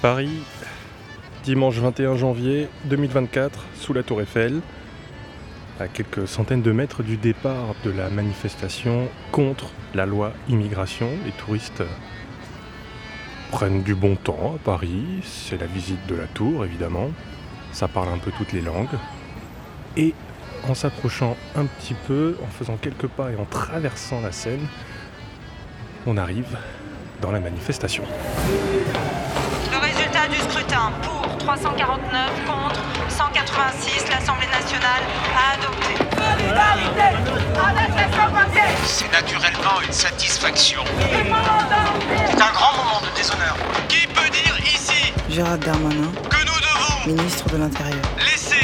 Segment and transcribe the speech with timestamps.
[0.00, 0.30] Paris,
[1.44, 4.62] dimanche 21 janvier 2024, sous la Tour Eiffel,
[5.78, 11.10] à quelques centaines de mètres du départ de la manifestation contre la loi immigration.
[11.26, 11.82] Les touristes
[13.50, 17.10] prennent du bon temps à Paris, c'est la visite de la tour évidemment,
[17.72, 18.96] ça parle un peu toutes les langues.
[19.98, 20.14] Et
[20.68, 24.66] en s'approchant un petit peu, en faisant quelques pas et en traversant la Seine,
[26.06, 26.56] on arrive
[27.20, 28.04] dans la manifestation.
[29.70, 35.02] Le résultat du scrutin pour 349 contre 186, l'Assemblée nationale
[35.36, 36.06] a adopté.
[38.84, 40.82] C'est naturellement une satisfaction.
[42.28, 43.56] C'est un grand moment de déshonneur.
[43.88, 48.02] Qui peut dire ici Gérard Darmanin, que nous devons ministre de l'Intérieur.
[48.18, 48.55] laisser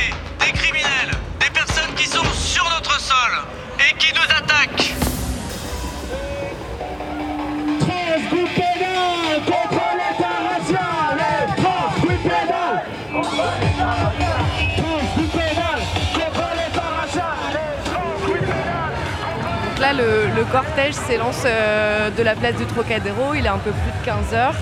[19.93, 23.35] là, le, le cortège s'élance euh, de la place du Trocadéro.
[23.35, 24.55] Il est un peu plus de 15 heures.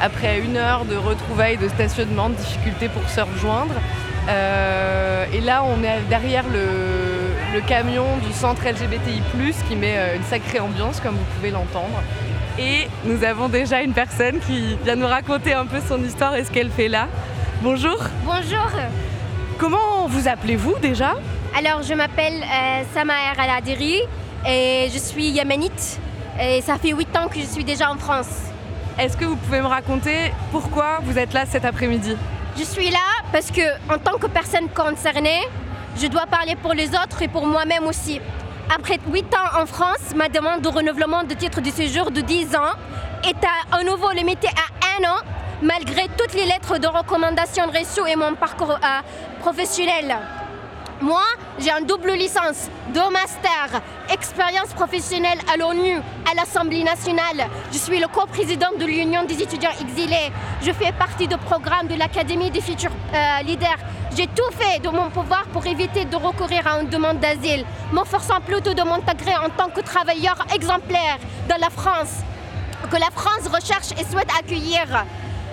[0.00, 3.74] Après une heure de retrouvailles, de stationnement, de difficultés pour se rejoindre.
[4.28, 6.66] Euh, et là, on est derrière le,
[7.54, 9.22] le camion du centre LGBTI,
[9.68, 12.02] qui met euh, une sacrée ambiance, comme vous pouvez l'entendre.
[12.58, 16.44] Et nous avons déjà une personne qui vient nous raconter un peu son histoire et
[16.44, 17.08] ce qu'elle fait là.
[17.62, 17.98] Bonjour.
[18.24, 18.70] Bonjour,
[19.58, 21.14] Comment vous appelez-vous déjà?
[21.56, 24.00] Alors je m'appelle euh, Samaer Aladiri
[24.46, 25.98] et je suis yéménite
[26.40, 28.28] et ça fait 8 ans que je suis déjà en France.
[28.98, 32.16] Est-ce que vous pouvez me raconter pourquoi vous êtes là cet après-midi?
[32.56, 32.98] Je suis là
[33.32, 35.40] parce que en tant que personne concernée,
[36.00, 38.20] je dois parler pour les autres et pour moi-même aussi.
[38.74, 42.56] Après 8 ans en France, ma demande de renouvellement de titre de séjour de 10
[42.56, 42.74] ans
[43.28, 45.16] est à, à nouveau limitée à 1 an
[45.62, 49.00] malgré toutes les lettres de recommandation reçues et mon parcours euh,
[49.40, 50.16] professionnel.
[51.04, 51.20] Moi,
[51.58, 57.46] j'ai un double licence, deux masters, expérience professionnelle à l'ONU, à l'Assemblée nationale.
[57.70, 60.32] Je suis le co-président de l'Union des étudiants exilés.
[60.62, 63.76] Je fais partie du programme de l'Académie des futurs euh, leaders.
[64.16, 68.40] J'ai tout fait de mon pouvoir pour éviter de recourir à une demande d'asile, m'efforçant
[68.40, 71.18] plutôt de m'intégrer en tant que travailleur exemplaire
[71.50, 72.22] dans la France,
[72.90, 75.04] que la France recherche et souhaite accueillir.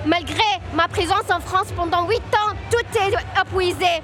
[0.06, 4.01] Malgré ma présence en France pendant 8 ans, tout est épuisé.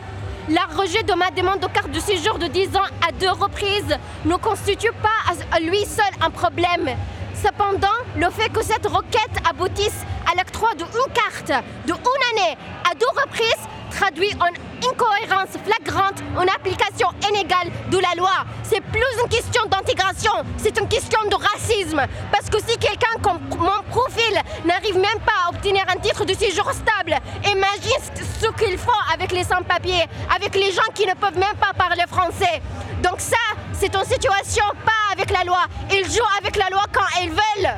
[0.49, 3.97] La rejet de ma demande de carte de séjour de 10 ans à deux reprises
[4.23, 6.89] ne constitue pas à lui seul un problème.
[7.33, 11.49] Cependant, le fait que cette requête aboutisse à l'octroi d'une carte
[11.85, 12.57] de une année
[12.89, 13.67] à deux reprises
[13.99, 14.51] traduit en
[14.87, 18.45] incohérence flagrante en application inégale de la loi.
[18.63, 22.01] C'est plus une question d'intégration, c'est une question de racisme.
[22.31, 24.33] Parce que si quelqu'un comme mon profil
[24.65, 28.01] n'arrive même pas à obtenir un titre de séjour stable, imagine
[28.41, 32.03] ce qu'ils font avec les sans-papiers, avec les gens qui ne peuvent même pas parler
[32.07, 32.61] français.
[33.01, 33.37] Donc ça,
[33.73, 35.65] c'est une situation pas avec la loi.
[35.91, 37.73] Ils jouent avec la loi quand ils veulent.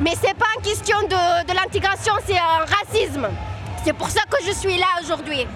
[0.00, 3.28] Mais c'est pas une question de l'intégration, c'est un racisme.
[3.86, 5.46] C'est pour ça que je suis là aujourd'hui.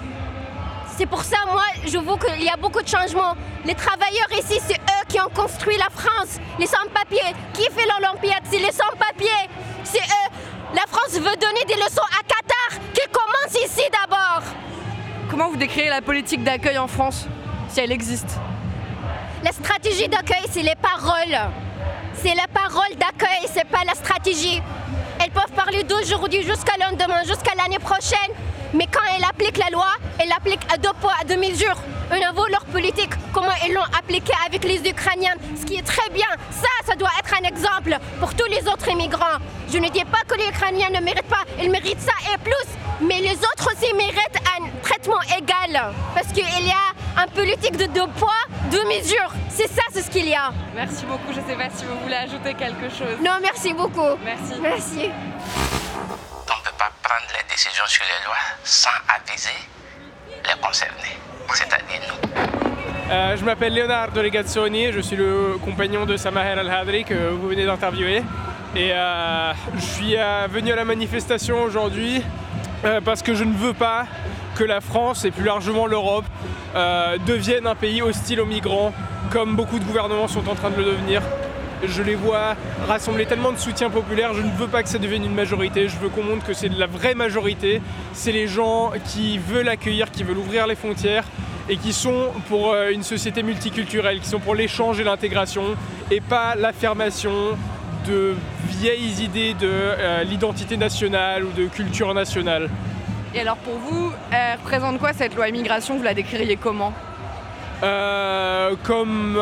[0.97, 3.35] C'est pour ça, moi, je vois qu'il y a beaucoup de changements.
[3.65, 6.39] Les travailleurs ici, c'est eux qui ont construit la France.
[6.57, 7.35] Les sans-papiers.
[7.53, 8.45] Qui fait l'Olympiade?
[8.49, 9.49] C'est les sans-papiers.
[9.83, 10.31] C'est eux.
[10.77, 14.45] La France veut donner des leçons à Qatar, qui commence ici d'abord.
[15.29, 17.27] Comment vous décrivez la politique d'accueil en France,
[17.69, 18.39] si elle existe?
[19.43, 21.51] La stratégie d'accueil, c'est les paroles.
[22.15, 24.63] C'est la parole d'accueil, c'est pas la stratégie.
[25.23, 28.33] Elles peuvent parler d'aujourd'hui jusqu'à lendemain, jusqu'à l'année prochaine.
[28.73, 29.89] Mais quand elles appliquent la loi,
[30.19, 31.77] elles l'appliquent à deux poids, à deux mesures.
[32.13, 36.09] Eux avouent leur politique, comment ils l'ont appliquée avec les Ukrainiens, ce qui est très
[36.11, 36.27] bien.
[36.51, 39.39] Ça, ça doit être un exemple pour tous les autres immigrants.
[39.71, 43.07] Je ne dis pas que les Ukrainiens ne méritent pas, ils méritent ça et plus.
[43.07, 45.93] Mais les autres aussi méritent un traitement égal.
[46.15, 49.33] Parce qu'il y a un politique de deux poids, deux mesures.
[49.49, 50.53] C'est ça, c'est ce qu'il y a.
[50.75, 53.17] Merci beaucoup, je sais pas si vous voulez ajouter quelque chose.
[53.25, 54.17] Non, merci beaucoup.
[54.25, 54.55] Merci.
[54.61, 55.11] Merci.
[56.49, 59.51] On ne peut pas prendre les décisions sur les lois sans aviser
[60.45, 61.19] les concernés,
[61.53, 62.31] c'est-à-dire nous.
[63.13, 67.67] Euh, je m'appelle Leonardo Regazzoni, je suis le compagnon de Samaher Al-Hadri que vous venez
[67.67, 68.23] d'interviewer.
[68.77, 72.23] Et euh, je suis euh, venu à la manifestation aujourd'hui
[72.85, 74.07] euh, parce que je ne veux pas
[74.61, 76.27] que la France et plus largement l'Europe
[76.77, 78.93] euh, deviennent un pays hostile aux migrants,
[79.31, 81.23] comme beaucoup de gouvernements sont en train de le devenir.
[81.83, 85.25] Je les vois rassembler tellement de soutien populaire, je ne veux pas que ça devienne
[85.25, 87.81] une majorité, je veux qu'on montre que c'est la vraie majorité,
[88.13, 91.25] c'est les gens qui veulent accueillir, qui veulent ouvrir les frontières
[91.71, 95.65] et qui sont pour euh, une société multiculturelle, qui sont pour l'échange et l'intégration
[96.11, 97.33] et pas l'affirmation
[98.07, 98.35] de
[98.69, 102.69] vieilles idées de euh, l'identité nationale ou de culture nationale.
[103.35, 105.97] Et alors pour vous, elle représente quoi cette loi immigration?
[105.97, 106.93] Vous la décririez comment?
[107.83, 109.41] Euh, comme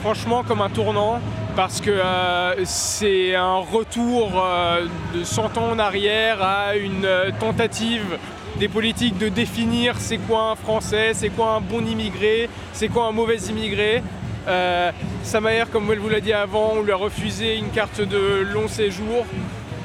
[0.00, 1.20] franchement comme un tournant
[1.56, 7.08] parce que euh, c'est un retour euh, de 100 ans en arrière à une
[7.38, 8.18] tentative
[8.58, 13.06] des politiques de définir c'est quoi un Français, c'est quoi un bon immigré, c'est quoi
[13.06, 14.02] un mauvais immigré.
[15.22, 18.66] Samaer, comme elle vous l'a dit avant, on lui a refusé une carte de long
[18.66, 19.24] séjour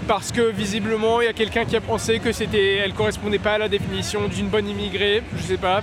[0.07, 3.53] parce que visiblement il y a quelqu'un qui a pensé que c'était, elle correspondait pas
[3.53, 5.81] à la définition d'une bonne immigrée, je sais pas.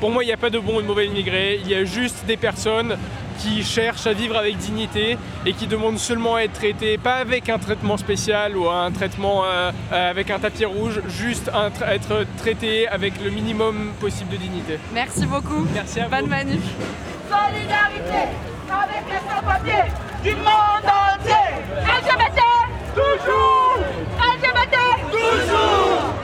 [0.00, 1.60] Pour moi, il n'y a pas de bon ou de mauvais immigrés.
[1.64, 2.98] Il y a juste des personnes
[3.38, 5.16] qui cherchent à vivre avec dignité
[5.46, 9.44] et qui demandent seulement à être traitées, pas avec un traitement spécial ou un traitement
[9.44, 14.30] euh, euh, avec un tapis rouge, juste un tra- être traité avec le minimum possible
[14.30, 14.78] de dignité.
[14.92, 15.66] Merci beaucoup.
[15.72, 16.10] Merci à vous.
[16.16, 16.60] Bonne manif.
[17.30, 18.28] Solidarité
[18.68, 19.90] avec les sans-papiers
[20.22, 21.32] du monde entier
[21.86, 22.40] LGBT
[22.94, 23.76] Toujours
[24.18, 24.76] LGBT
[25.10, 26.14] Toujours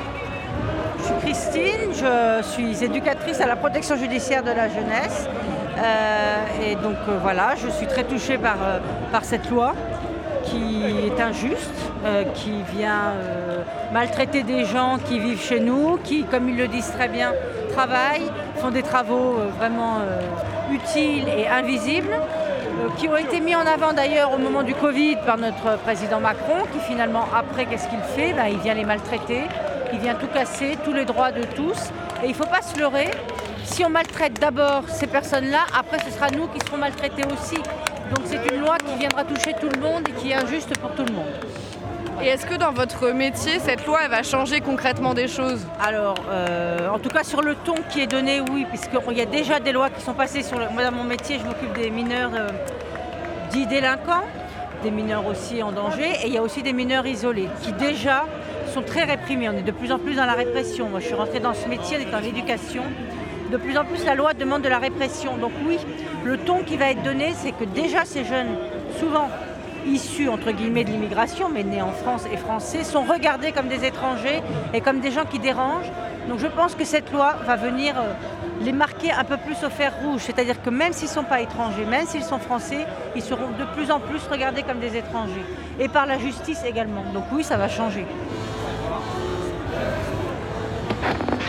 [0.99, 5.29] Je suis Christine, je suis éducatrice à la protection judiciaire de la jeunesse.
[5.79, 8.79] Euh, et donc euh, voilà, je suis très touchée par, euh,
[9.11, 9.75] par cette loi
[10.45, 11.71] qui est injuste,
[12.05, 13.63] euh, qui vient euh,
[13.93, 17.33] maltraiter des gens qui vivent chez nous, qui, comme ils le disent très bien,
[17.73, 22.13] travaillent, font des travaux euh, vraiment euh, utiles et invisibles,
[22.97, 26.65] qui ont été mis en avant d'ailleurs au moment du Covid par notre président Macron,
[26.73, 28.33] qui finalement, après, qu'est-ce qu'il fait?
[28.33, 29.43] Ben, Il vient les maltraiter,
[29.93, 31.91] il vient tout casser, tous les droits de tous.
[32.23, 33.11] Et il ne faut pas se leurrer,
[33.65, 37.57] si on maltraite d'abord ces personnes-là, après ce sera nous qui serons maltraités aussi.
[37.57, 40.91] Donc c'est une loi qui viendra toucher tout le monde et qui est injuste pour
[40.93, 41.33] tout le monde.
[42.23, 45.67] Et est-ce que dans votre métier, cette loi, va changer concrètement des choses?
[45.83, 49.27] Alors, euh, en tout cas sur le ton qui est donné, oui, puisqu'il y a
[49.27, 50.59] déjà des lois qui sont passées sur.
[50.73, 52.49] Moi, dans mon métier, je m'occupe des mineurs euh,
[53.51, 54.25] dits délinquants,
[54.83, 58.27] des mineurs aussi en danger, et il y a aussi des mineurs isolés, qui déjà
[58.75, 59.49] sont très réprimés.
[59.49, 60.91] On est de plus en plus dans la répression.
[60.91, 62.83] Moi, je suis rentrée dans ce métier, est dans l'éducation.
[63.51, 65.39] De plus en plus, la loi demande de la répression.
[65.39, 65.79] Donc oui,
[66.25, 68.59] le ton qui va être donné, c'est que déjà ces jeunes,
[68.99, 69.31] souvent
[69.87, 73.85] issus entre guillemets de l'immigration, mais nés en France et français, sont regardés comme des
[73.85, 74.43] étrangers
[74.75, 75.91] et comme des gens qui dérangent.
[76.29, 78.13] Donc je pense que cette loi va venir euh,
[78.61, 80.23] les marquer un peu plus au fer rouge.
[80.25, 82.87] C'est-à-dire que même s'ils ne sont pas étrangers, même s'ils sont français,
[83.17, 85.45] ils seront de plus en plus regardés comme des étrangers.
[85.79, 87.05] Et par la justice également.
[87.15, 88.07] Donc oui, ça va changer.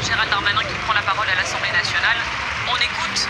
[0.02, 2.18] Gérald Darmanin qui prend la parole à l'Assemblée nationale.
[2.72, 2.76] On
[3.12, 3.28] écoute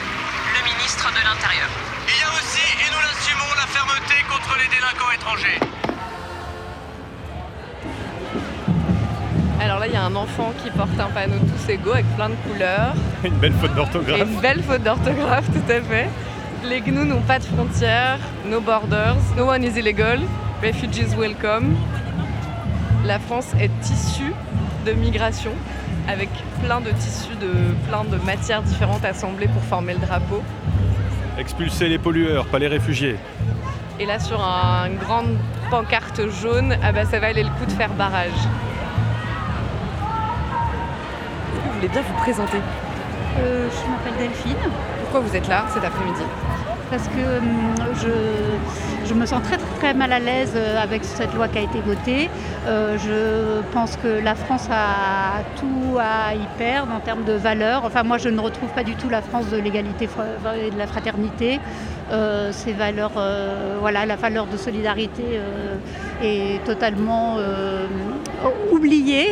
[0.54, 1.69] le ministre de l'Intérieur.
[2.07, 5.60] Il y a aussi, et nous l'assumons, la fermeté contre les délinquants étrangers.
[9.60, 12.30] Alors là, il y a un enfant qui porte un panneau tous égaux avec plein
[12.30, 12.94] de couleurs.
[13.24, 14.19] Une belle faute d'orthographe.
[14.19, 16.10] une belle faute d'orthographe, tout à fait.
[16.63, 20.19] Les gnous n'ont pas de frontières, no borders, no one is illegal,
[20.62, 21.75] refugees welcome.
[23.06, 24.33] La France est issue
[24.86, 25.51] de migration
[26.07, 26.30] avec
[26.63, 27.51] plein de tissus de
[27.88, 30.42] plein de matières différentes assemblées pour former le drapeau.
[31.38, 33.15] Expulser les pollueurs, pas les réfugiés.
[34.00, 35.38] Et là, sur un- une grande
[35.69, 38.27] pancarte jaune, ah bah, ça valait le coup de faire barrage.
[41.51, 42.57] Est-ce que vous voulez bien vous présenter?
[43.39, 44.57] Euh, je m'appelle Delphine
[45.01, 46.21] Pourquoi vous êtes là cet après-midi?
[46.92, 47.74] Parce que hum,
[49.08, 51.80] je, me sens très très, mal à l'aise euh, avec cette loi qui a été
[51.80, 52.30] votée.
[52.68, 57.83] Euh, je pense que la France a tout à y perdre en termes de valeurs.
[57.86, 60.88] Enfin moi je ne retrouve pas du tout la France de l'égalité et de la
[60.88, 61.60] fraternité.
[62.12, 63.14] Euh, ces valeurs,
[63.80, 65.24] voilà, la valeur de solidarité
[66.21, 67.38] est totalement
[68.71, 69.28] oubliée.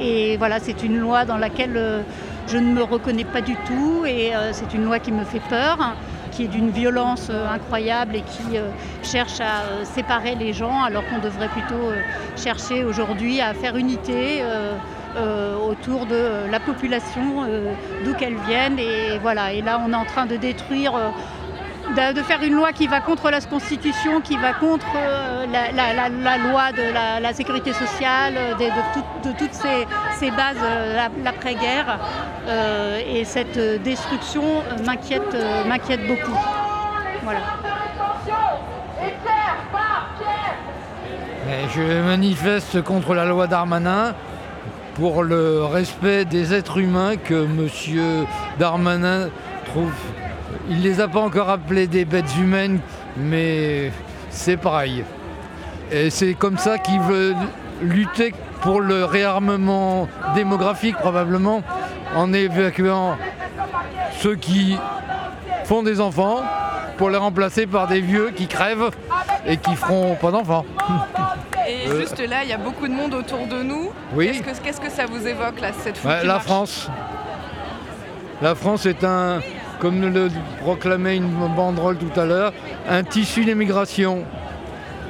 [0.00, 2.02] et voilà, c'est une loi dans laquelle
[2.48, 5.94] je ne me reconnais pas du tout et c'est une loi qui me fait peur
[6.40, 8.70] qui est d'une violence euh, incroyable et qui euh,
[9.02, 11.90] cherche à euh, séparer les gens alors qu'on devrait plutôt
[12.36, 14.42] chercher aujourd'hui à faire unité
[15.68, 17.44] autour de la population,
[18.04, 18.78] d'où qu'elle vienne.
[18.78, 20.92] Et voilà, et là on est en train de détruire.
[21.96, 26.70] De faire une loi qui va contre la Constitution, qui va contre euh, la, loi
[26.72, 31.98] de la, sécurité sociale, euh, de, de tout- de toutes ces, bases, euh, la- l'après-guerre.
[33.06, 34.42] Et cette destruction
[34.84, 36.38] m'inquiète beaucoup.
[37.22, 37.40] Voilà.
[41.74, 44.14] Je manifeste contre la loi Darmanin
[44.94, 48.26] pour le respect des êtres humains que M.
[48.58, 49.28] Darmanin
[49.66, 49.92] trouve.
[50.70, 52.80] Il ne les a pas encore appelés des bêtes humaines,
[53.16, 53.90] mais
[54.30, 55.04] c'est pareil.
[55.90, 57.34] Et c'est comme ça qu'il veut
[57.82, 61.62] lutter pour le réarmement démographique probablement,
[62.14, 63.16] en évacuant
[64.20, 64.76] ceux qui
[65.64, 66.42] font des enfants,
[66.98, 68.90] pour les remplacer par des vieux qui crèvent
[69.46, 70.64] et qui feront pas d'enfants.
[71.66, 72.00] Et Euh.
[72.00, 73.90] juste là, il y a beaucoup de monde autour de nous.
[74.14, 74.40] Oui.
[74.62, 76.44] Qu'est-ce que, ça vous évoque là, cette foule Ouais, la marche?
[76.44, 76.88] France.
[78.42, 79.40] La France est un,
[79.80, 80.28] comme le
[80.60, 82.52] proclamait une banderole tout à l'heure,
[82.88, 84.24] un tissu d'émigration.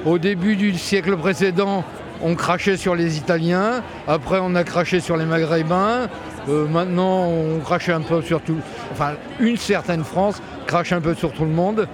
[0.07, 1.85] Au début du siècle précédent,
[2.23, 6.09] on crachait sur les Italiens, après on a craché sur les Maghrébins,
[6.49, 8.59] euh, maintenant on crache un peu sur tout.
[8.93, 11.87] Enfin, une certaine France crache un peu sur tout le monde.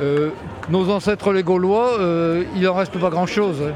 [0.00, 0.30] Euh,
[0.70, 3.72] nos ancêtres les Gaulois, euh, il en reste pas grand-chose, hein.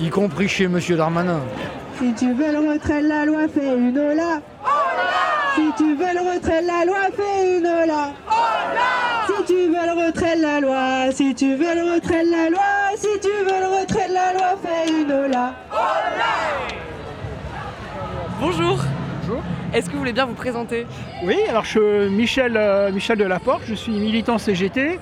[0.00, 0.78] y compris chez M.
[0.90, 1.40] Darmanin.
[1.98, 4.40] Si tu veux le retrait la loi, fais une ola.
[5.54, 8.12] Si tu veux le retrait de la loi, fais une ola.
[9.26, 12.50] Si tu veux le retrait de la loi, si tu veux le retrait de la
[12.50, 12.60] loi,
[12.96, 15.54] si tu veux le retrait de la loi, fais une ola.
[18.40, 18.78] Bonjour.
[19.72, 20.86] Est-ce que vous voulez bien vous présenter?
[21.24, 24.98] Oui, alors je suis Michel, euh, Michel Delaporte, je suis militant CGT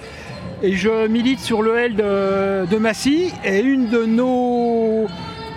[0.63, 3.33] et je milite sur le L de, de Massy.
[3.45, 5.07] Et une de nos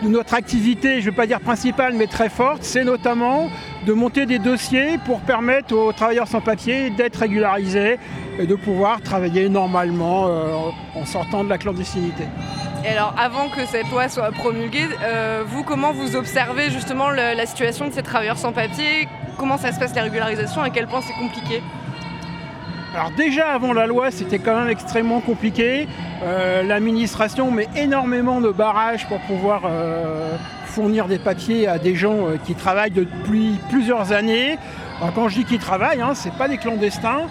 [0.10, 3.50] notre activité, je ne vais pas dire principale, mais très forte, c'est notamment
[3.86, 7.98] de monter des dossiers pour permettre aux travailleurs sans papier d'être régularisés
[8.40, 10.54] et de pouvoir travailler normalement euh,
[10.96, 12.24] en sortant de la clandestinité.
[12.84, 17.46] Et alors, avant que cette loi soit promulguée, euh, vous, comment vous observez justement la
[17.46, 19.08] situation de ces travailleurs sans papier?
[19.38, 21.62] Comment ça se passe la régularisation À quel point c'est compliqué?
[22.94, 25.88] Alors déjà avant la loi, c'était quand même extrêmement compliqué.
[26.24, 32.28] Euh, L'administration met énormément de barrages pour pouvoir euh, fournir des papiers à des gens
[32.28, 34.58] euh, qui travaillent depuis plusieurs années.
[35.16, 37.22] Quand je dis qu'ils travaillent, hein, ce pas des clandestins.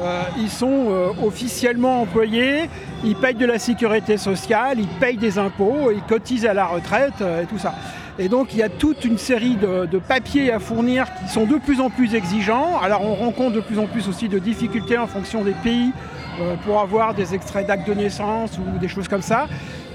[0.00, 2.70] Euh, ils sont euh, officiellement employés,
[3.04, 7.20] ils payent de la sécurité sociale, ils payent des impôts, ils cotisent à la retraite
[7.20, 7.74] euh, et tout ça.
[8.20, 11.56] Et donc il y a toute une série de, papiers à fournir qui sont de
[11.56, 12.78] plus en plus exigeants.
[12.80, 15.92] Alors on rencontre de plus en plus aussi de difficultés en fonction des pays
[16.64, 19.46] pour avoir des extraits d'actes de naissance ou des choses comme ça.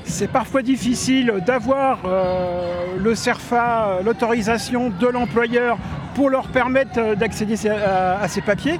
[0.05, 5.77] C'est parfois difficile d'avoir euh, le CERFA, euh, l'autorisation de l'employeur
[6.13, 8.79] pour leur permettre euh, d'accéder à, ces papiers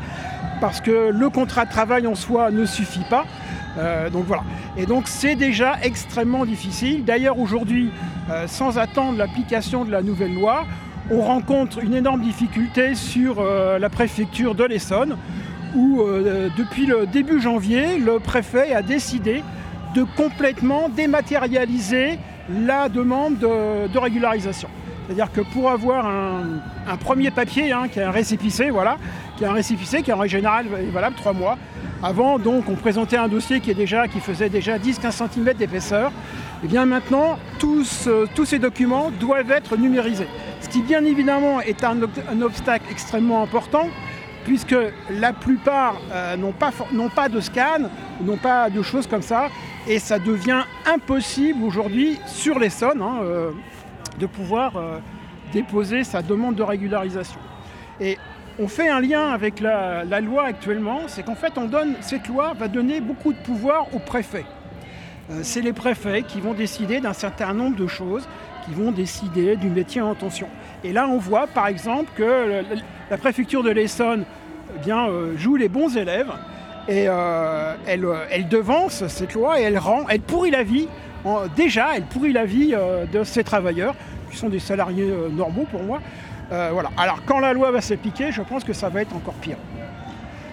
[0.60, 3.26] parce que le contrat de travail en soi ne suffit pas.
[4.14, 4.44] Donc voilà.
[4.78, 7.04] Et donc c'est déjà extrêmement difficile.
[7.04, 7.92] D'ailleurs aujourd'hui,
[8.46, 10.66] sans attendre l'application de la nouvelle loi,
[11.12, 15.18] on rencontre une énorme difficulté sur la préfecture de l'Essonne,
[15.76, 16.02] où
[16.56, 19.44] depuis le début janvier, le préfet a décidé
[19.94, 22.20] de complètement dématérialiser
[22.50, 24.70] la demande de, régularisation.
[25.06, 28.98] C'est-à-dire que pour avoir un, premier papier, hein, qui est un récépissé, voilà,
[29.38, 31.58] qui est un récépissé qui en règle générale est valable trois mois.
[32.02, 36.12] Avant, donc, on présentait un dossier qui, faisait déjà 10-15 cm d'épaisseur.
[36.64, 40.28] Et bien maintenant, tous, euh, tous ces documents doivent être numérisés.
[40.62, 43.88] Ce qui, bien évidemment, est un obstacle extrêmement important,
[44.44, 44.76] puisque
[45.10, 46.52] la plupart euh, n'ont
[47.10, 47.90] pas, de scan,
[48.22, 49.50] n'ont pas de choses comme ça,
[49.88, 53.52] et ça devient impossible aujourd'hui sur l'Essonne hein, euh,
[54.20, 55.00] de pouvoir euh,
[55.52, 57.40] déposer sa demande de régularisation.
[58.00, 58.18] Et
[58.60, 62.28] on fait un lien avec la, la loi actuellement, c'est qu'en fait on donne, cette
[62.28, 64.46] loi va donner beaucoup de pouvoir aux préfets.
[65.42, 68.28] C'est les préfets qui vont décider d'un certain nombre de choses,
[68.66, 70.48] qui vont décider du métier en tension.
[70.84, 72.64] Et là on voit par exemple que
[73.10, 74.26] la préfecture de l'Essonne
[74.86, 76.32] eh euh, joue les bons élèves
[76.88, 80.88] et euh, elle, euh, elle devance cette loi et elle rend, elle pourrit la vie,
[81.56, 82.76] déjà elle pourrit la vie
[83.12, 83.96] de ces travailleurs,
[84.30, 86.02] qui sont des salariés normaux pour moi.
[86.50, 86.90] Voilà.
[86.98, 89.58] Alors quand la loi va s'appliquer, je pense que ça va être encore pire.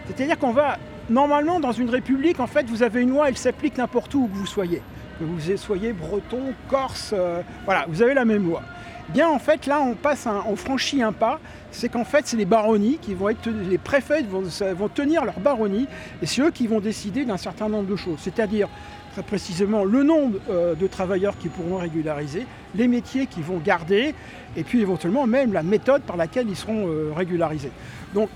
[0.06, 0.76] C'est-à-dire qu'on va,
[1.08, 4.28] normalement dans une république, en fait, vous avez une loi, elle s'applique n'importe où où
[4.28, 4.82] que vous soyez.
[5.20, 8.62] Que vous soyez breton, corse, euh, voilà, vous avez la même loi.
[9.10, 11.38] Bien en fait, là, on passe, un- on franchit un pas.
[11.72, 14.42] C'est qu'en fait, c'est les baronnies qui vont être, les préfets vont,
[14.74, 15.86] vont tenir leur baronnie,
[16.22, 18.18] et c'est eux qui vont décider d'un certain nombre de choses.
[18.18, 18.68] C'est-à-dire
[19.12, 24.14] très précisément le nombre euh, de travailleurs qui pourront régulariser, les métiers qu'ils vont garder,
[24.56, 27.72] et puis éventuellement même la méthode par laquelle ils seront euh, régularisés.
[28.14, 28.30] Donc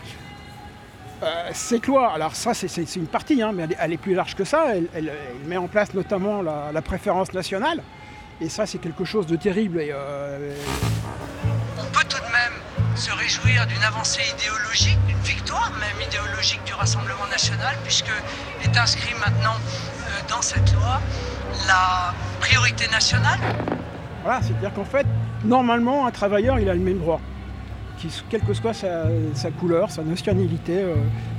[1.25, 4.15] euh, cette loi, alors ça c'est- une partie, hein, mais elle est, elle est plus
[4.15, 4.67] large que ça.
[4.75, 7.83] Elle, elle- elle met en place notamment la, la préférence nationale.
[8.41, 9.81] Et ça c'est quelque chose de terrible.
[9.81, 10.55] Et, euh,
[11.79, 12.53] On peut tout de même
[12.97, 18.13] se réjouir d'une avancée idéologique, d'une victoire même idéologique du Rassemblement national, puisque
[18.65, 21.01] est inscrit maintenant euh, dans cette loi
[21.67, 23.39] la priorité nationale.
[24.23, 25.07] voilà, c'est-à-dire qu'en fait,
[25.45, 27.21] normalement, un travailleur il a le même droit.
[28.29, 30.95] Quelle que soit sa, couleur, sa nationalité, euh,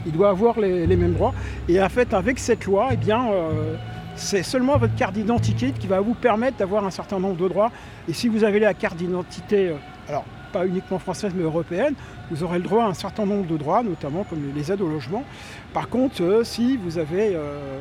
[0.05, 1.33] il doit avoir les, mêmes droits.
[1.67, 3.75] Et en fait, avec cette loi, eh euh,
[4.15, 7.71] c'est seulement votre carte d'identité qui va vous permettre d'avoir un certain nombre de droits.
[8.07, 9.75] Et si vous avez la carte d'identité, euh,
[10.07, 11.95] alors pas uniquement française mais européenne,
[12.31, 14.88] vous aurez le droit à un certain nombre de droits, notamment comme les aides au
[14.88, 15.25] logement.
[15.74, 17.77] Par contre, euh, si, vous avez, euh,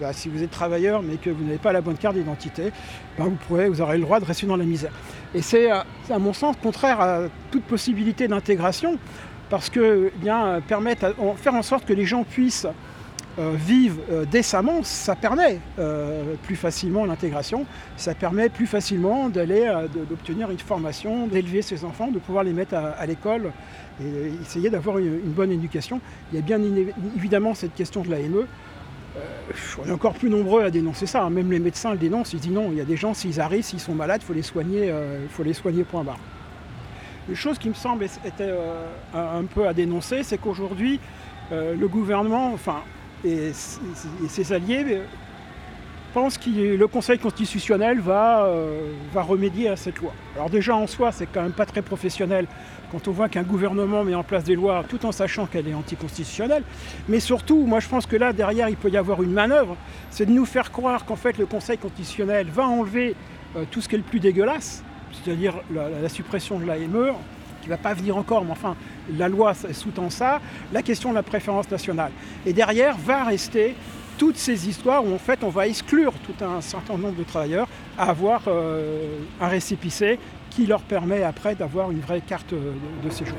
[0.00, 2.72] bah, si vous êtes travailleur mais que vous n'avez pas la bonne carte d'identité,
[3.18, 3.36] bah, vous,
[3.72, 4.92] vous aurez le droit de rester dans la misère.
[5.34, 7.18] Et c'est à mon sens contraire à
[7.50, 8.98] toute possibilité d'intégration
[9.50, 12.66] parce que eh bien, permettre faire en sorte que les gens puissent
[13.36, 19.68] euh, vivre euh, décemment, ça permet euh, plus facilement l'intégration, ça permet plus facilement d'aller
[20.08, 23.50] d'obtenir une formation, d'élever ses enfants, de pouvoir les mettre à, l'école
[24.00, 26.00] et essayer d'avoir une, bonne éducation.
[26.32, 26.60] Il y a bien
[27.16, 28.46] évidemment cette question de la ME.
[29.82, 31.24] on est encore plus nombreux à dénoncer ça.
[31.24, 31.30] Hein.
[31.30, 32.34] Même les médecins le dénoncent.
[32.34, 34.32] Ils disent non, il y a des gens, s'ils arrivent, s'ils sont malades, il faut
[34.32, 34.94] les soigner,
[35.30, 36.20] faut les soigner point barre.
[37.28, 38.54] Une chose qui me semble était
[39.12, 41.00] un peu à dénoncer, c'est qu'aujourd'hui,
[41.50, 42.82] le gouvernement, enfin,
[43.24, 43.52] et,
[44.28, 45.00] ses alliés
[46.12, 50.12] pensent que le Conseil constitutionnel va, euh, va remédier à cette loi.
[50.36, 52.46] Alors déjà en soi, c'est quand même pas très professionnel
[52.92, 55.74] quand on voit qu'un gouvernement met en place des lois tout en sachant qu'elle est
[55.74, 56.62] anticonstitutionnelle.
[57.08, 59.76] Mais surtout, moi je pense que là, derrière, il peut y avoir une manœuvre,
[60.10, 63.16] c'est de nous faire croire qu'en fait le Conseil constitutionnel va enlever
[63.56, 67.12] euh, tout ce qui est le plus dégueulasse, c'est-à-dire la, suppression de l'AME,
[67.64, 68.76] qui ne va pas venir encore, mais enfin,
[69.16, 70.40] la loi sous-tend ça,
[70.72, 72.12] la question de la préférence nationale.
[72.44, 73.74] Et derrière va rester
[74.18, 77.66] toutes ces histoires où en fait on va exclure tout un certain nombre de travailleurs
[77.98, 80.18] à avoir euh, un récépissé
[80.50, 83.36] qui leur permet après d'avoir une vraie carte de, de séjour.